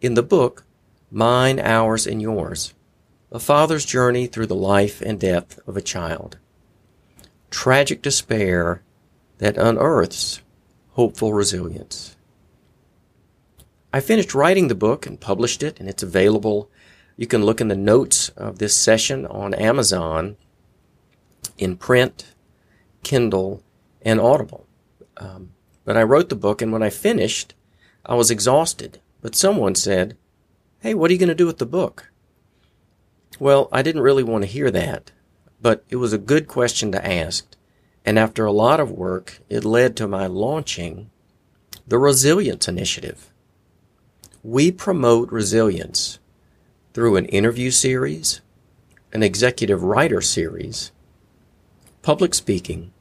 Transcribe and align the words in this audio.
in 0.00 0.14
the 0.14 0.22
book 0.24 0.64
Mine, 1.12 1.60
Ours, 1.60 2.08
and 2.08 2.20
Yours 2.20 2.74
A 3.30 3.38
Father's 3.38 3.84
Journey 3.84 4.26
Through 4.26 4.46
the 4.46 4.54
Life 4.54 5.02
and 5.02 5.20
Death 5.20 5.58
of 5.66 5.76
a 5.76 5.82
Child. 5.82 6.38
Tragic 7.50 8.00
despair 8.00 8.82
that 9.36 9.58
unearths 9.58 10.40
hopeful 10.92 11.34
resilience. 11.34 12.16
I 13.92 14.00
finished 14.00 14.34
writing 14.34 14.68
the 14.68 14.74
book 14.74 15.04
and 15.04 15.20
published 15.20 15.62
it, 15.62 15.78
and 15.78 15.90
it's 15.90 16.02
available. 16.02 16.70
You 17.18 17.26
can 17.26 17.44
look 17.44 17.60
in 17.60 17.68
the 17.68 17.76
notes 17.76 18.30
of 18.30 18.60
this 18.60 18.74
session 18.74 19.26
on 19.26 19.52
Amazon 19.52 20.38
in 21.58 21.76
print, 21.76 22.34
Kindle, 23.02 23.62
and 24.00 24.18
Audible. 24.18 24.66
Um, 25.18 25.52
but 25.84 25.98
I 25.98 26.02
wrote 26.02 26.30
the 26.30 26.34
book, 26.34 26.62
and 26.62 26.72
when 26.72 26.82
I 26.82 26.88
finished, 26.88 27.52
I 28.06 28.14
was 28.14 28.30
exhausted. 28.30 29.02
But 29.20 29.36
someone 29.36 29.74
said, 29.74 30.16
Hey, 30.80 30.94
what 30.94 31.10
are 31.10 31.12
you 31.12 31.20
going 31.20 31.28
to 31.28 31.34
do 31.34 31.46
with 31.46 31.58
the 31.58 31.66
book? 31.66 32.07
Well, 33.38 33.68
I 33.70 33.82
didn't 33.82 34.02
really 34.02 34.24
want 34.24 34.42
to 34.42 34.50
hear 34.50 34.70
that, 34.70 35.12
but 35.60 35.84
it 35.90 35.96
was 35.96 36.12
a 36.12 36.18
good 36.18 36.48
question 36.48 36.90
to 36.92 37.06
ask. 37.06 37.46
And 38.04 38.18
after 38.18 38.44
a 38.44 38.52
lot 38.52 38.80
of 38.80 38.90
work, 38.90 39.40
it 39.48 39.64
led 39.64 39.96
to 39.96 40.08
my 40.08 40.26
launching 40.26 41.10
the 41.86 41.98
Resilience 41.98 42.66
Initiative. 42.66 43.30
We 44.42 44.72
promote 44.72 45.30
resilience 45.30 46.18
through 46.94 47.16
an 47.16 47.26
interview 47.26 47.70
series, 47.70 48.40
an 49.12 49.22
executive 49.22 49.82
writer 49.82 50.20
series, 50.20 50.90
public 52.02 52.34
speaking, 52.34 52.92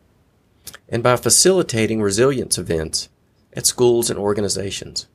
and 0.90 1.02
by 1.02 1.16
facilitating 1.16 2.02
resilience 2.02 2.58
events 2.58 3.10
at 3.54 3.66
schools 3.66 4.10
and 4.10 4.20
organizations. 4.20 5.08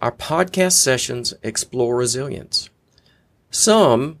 Our 0.00 0.12
podcast 0.12 0.72
sessions 0.72 1.34
explore 1.42 1.96
resilience. 1.96 2.70
Some 3.50 4.20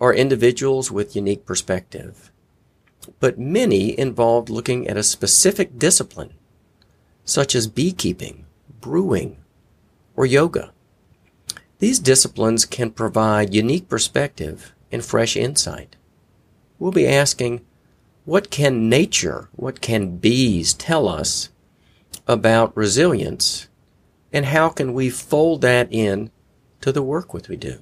are 0.00 0.14
individuals 0.14 0.90
with 0.90 1.16
unique 1.16 1.44
perspective, 1.44 2.30
but 3.18 3.36
many 3.36 3.98
involved 3.98 4.48
looking 4.48 4.86
at 4.86 4.96
a 4.96 5.02
specific 5.02 5.80
discipline, 5.80 6.34
such 7.24 7.56
as 7.56 7.66
beekeeping, 7.66 8.46
brewing, 8.80 9.38
or 10.14 10.26
yoga. 10.26 10.70
These 11.80 11.98
disciplines 11.98 12.64
can 12.64 12.92
provide 12.92 13.52
unique 13.52 13.88
perspective 13.88 14.72
and 14.92 15.04
fresh 15.04 15.36
insight. 15.36 15.96
We'll 16.78 16.92
be 16.92 17.08
asking, 17.08 17.64
what 18.24 18.48
can 18.48 18.88
nature, 18.88 19.48
what 19.56 19.80
can 19.80 20.18
bees 20.18 20.72
tell 20.72 21.08
us 21.08 21.48
about 22.28 22.76
resilience 22.76 23.66
and 24.32 24.46
how 24.46 24.68
can 24.68 24.92
we 24.92 25.10
fold 25.10 25.62
that 25.62 25.88
in 25.90 26.30
to 26.80 26.92
the 26.92 27.02
work 27.02 27.34
which 27.34 27.48
we 27.48 27.56
do? 27.56 27.80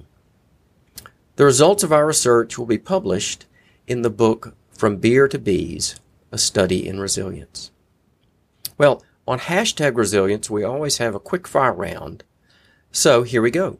The 1.36 1.44
results 1.44 1.82
of 1.82 1.92
our 1.92 2.06
research 2.06 2.56
will 2.56 2.64
be 2.64 2.78
published 2.78 3.44
in 3.86 4.00
the 4.00 4.08
book 4.08 4.54
From 4.70 4.96
Beer 4.96 5.28
to 5.28 5.38
Bees, 5.38 6.00
a 6.32 6.38
study 6.38 6.88
in 6.88 6.98
resilience. 6.98 7.70
Well, 8.78 9.02
on 9.28 9.40
hashtag 9.40 9.98
resilience, 9.98 10.48
we 10.48 10.64
always 10.64 10.96
have 10.96 11.14
a 11.14 11.20
quick 11.20 11.46
fire 11.46 11.74
round. 11.74 12.24
So 12.90 13.22
here 13.22 13.42
we 13.42 13.50
go. 13.50 13.78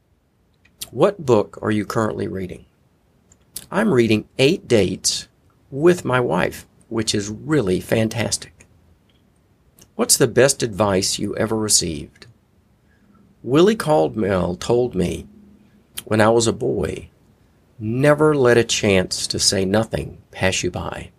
What 0.91 1.25
book 1.25 1.59
are 1.63 1.71
you 1.71 1.87
currently 1.87 2.29
reading? 2.29 2.67
I'm 3.71 3.95
reading 3.95 4.29
Eight 4.39 4.69
Dates 4.69 5.27
with 5.71 6.05
my 6.05 6.21
wife, 6.21 6.67
which 6.91 7.15
is 7.15 7.31
really 7.31 7.81
fantastic. 7.81 8.67
What's 9.95 10.19
the 10.19 10.29
best 10.29 10.63
advice 10.63 11.19
you 11.19 11.35
ever 11.37 11.57
received? 11.57 12.27
Willie 13.43 13.77
Caldwell 13.77 14.57
told 14.57 14.95
me 14.95 15.27
when 16.05 16.21
I 16.21 16.29
was 16.29 16.47
a 16.47 16.53
boy, 16.53 17.09
never 17.79 18.35
let 18.35 18.57
a 18.57 18.65
chance 18.65 19.27
to 19.27 19.39
say 19.39 19.65
nothing 19.65 20.19
pass 20.31 20.63
you 20.63 20.71
by. 20.71 21.11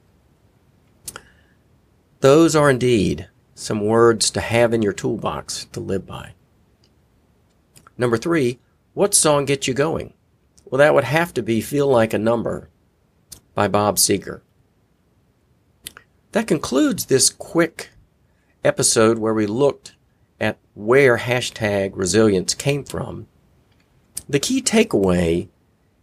Those 2.20 2.56
are 2.56 2.70
indeed 2.70 3.30
some 3.54 3.82
words 3.82 4.32
to 4.32 4.42
have 4.42 4.74
in 4.74 4.82
your 4.82 4.94
toolbox 4.94 5.66
to 5.74 5.80
live 5.80 6.06
by. 6.06 6.34
Number 7.98 8.18
three, 8.18 8.60
what 8.94 9.14
song 9.14 9.46
gets 9.46 9.68
you 9.68 9.74
going? 9.74 10.14
Well, 10.66 10.80
that 10.80 10.94
would 10.94 11.04
have 11.04 11.34
to 11.36 11.44
be 11.44 11.62
Feel 11.62 11.88
Like 11.88 12.14
a 12.14 12.20
Number 12.20 12.70
by 13.54 13.68
Bob 13.68 13.98
Seger. 13.98 14.42
That 16.32 16.48
concludes 16.48 17.06
this 17.06 17.30
quick 17.30 17.90
episode 18.64 19.18
where 19.18 19.34
we 19.34 19.48
looked 19.48 19.96
at 20.40 20.58
where 20.74 21.18
hashtag 21.18 21.92
resilience 21.96 22.54
came 22.54 22.84
from. 22.84 23.28
The 24.28 24.40
key 24.40 24.62
takeaway 24.62 25.48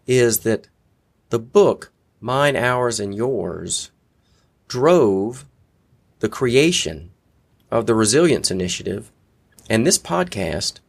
is 0.07 0.41
that 0.41 0.69
the 1.31 1.39
book, 1.39 1.93
Mine, 2.21 2.57
Ours, 2.57 3.01
and 3.01 3.15
Yours, 3.15 3.91
drove 4.69 5.45
the 6.21 6.29
creation 6.29 7.11
of 7.71 7.87
the 7.87 7.95
Resilience 7.95 8.51
Initiative 8.51 9.11
and 9.69 9.87
this 9.87 9.99
podcast, 9.99 10.81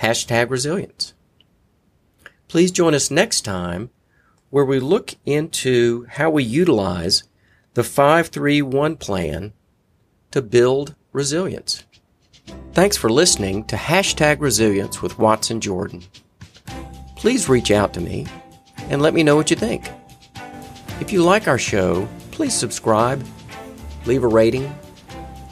hashtag 0.00 0.50
resilience. 0.50 1.14
Please 2.48 2.70
join 2.70 2.94
us 2.94 3.10
next 3.10 3.42
time 3.42 3.90
where 4.50 4.64
we 4.64 4.78
look 4.78 5.14
into 5.26 6.06
how 6.10 6.30
we 6.30 6.44
utilize 6.44 7.24
the 7.74 7.82
531 7.82 8.96
plan 8.96 9.52
to 10.30 10.40
build 10.40 10.94
resilience. 11.12 11.84
Thanks 12.72 12.96
for 12.96 13.10
listening 13.10 13.64
to 13.64 13.76
Hashtag 13.76 14.40
Resilience 14.40 15.00
with 15.00 15.18
Watson 15.18 15.60
Jordan. 15.60 16.02
Please 17.16 17.48
reach 17.48 17.70
out 17.70 17.94
to 17.94 18.00
me 18.00 18.26
and 18.90 19.02
let 19.02 19.14
me 19.14 19.22
know 19.22 19.36
what 19.36 19.50
you 19.50 19.56
think. 19.56 19.90
If 21.00 21.12
you 21.12 21.22
like 21.22 21.48
our 21.48 21.58
show, 21.58 22.08
please 22.30 22.54
subscribe, 22.54 23.24
leave 24.06 24.24
a 24.24 24.28
rating, 24.28 24.74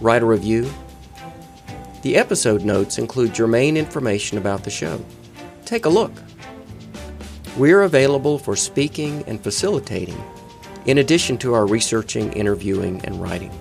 write 0.01 0.23
a 0.23 0.27
review. 0.27 0.71
The 2.03 2.17
episode 2.17 2.65
notes 2.65 2.99
include 2.99 3.35
germane 3.35 3.77
information 3.77 4.39
about 4.39 4.65
the 4.65 4.71
show. 4.71 5.05
Take 5.65 5.85
a 5.85 5.89
look. 5.89 6.13
We're 7.57 7.83
available 7.83 8.39
for 8.39 8.57
speaking 8.57 9.25
and 9.27 9.43
facilitating, 9.43 10.23
in 10.87 10.99
addition 10.99 11.39
to 11.39 11.55
our 11.55 11.67
researching, 11.67 12.33
interviewing, 12.33 13.05
and 13.05 13.21
writing. 13.21 13.53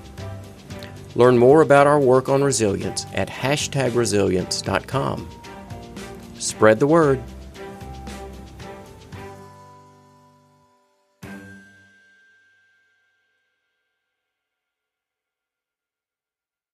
Learn 1.16 1.38
more 1.38 1.62
about 1.62 1.88
our 1.88 2.00
work 2.00 2.30
on 2.30 2.44
resilience 2.44 3.06
at 3.14 3.28
hashtagresilience.com. 3.28 5.30
Spread 6.36 6.80
the 6.80 6.88
word. 6.88 7.22